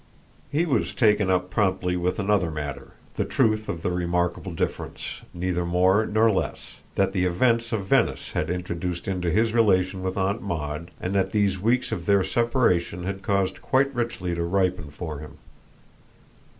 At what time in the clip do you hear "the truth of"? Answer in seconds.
3.17-3.83